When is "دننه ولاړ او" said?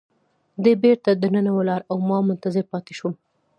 1.13-1.97